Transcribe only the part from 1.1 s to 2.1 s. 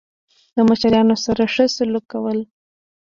سره خه سلوک